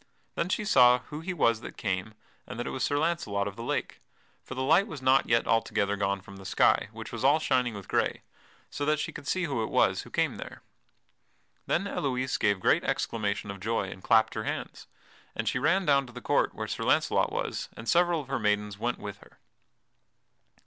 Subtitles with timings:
[0.33, 2.15] Then she saw who he was that came,
[2.47, 3.99] and that it was Sir Launcelot of the Lake.
[4.43, 7.75] For the light was not yet altogether gone from the sky, which was all shining
[7.75, 8.23] with gray,
[8.71, 10.63] so that she could see who it was who came there.
[11.67, 14.87] Then Elouise gave great exclamation of joy, and clapped her hands.
[15.35, 18.39] And she ran down to the court where Sir Launcelot was, and several of her
[18.39, 19.37] maidens went with her.